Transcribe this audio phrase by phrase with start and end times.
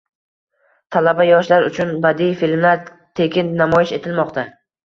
[0.95, 2.81] Talaba-yoshlar uchun badiiy filmlar
[3.21, 4.49] tekin namoyish etilmoqda